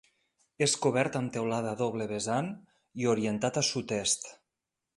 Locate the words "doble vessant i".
1.81-3.07